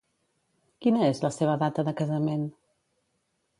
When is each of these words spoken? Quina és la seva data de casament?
Quina 0.85 1.03
és 1.09 1.21
la 1.27 1.31
seva 1.37 1.55
data 1.65 1.85
de 1.91 1.95
casament? 2.01 2.51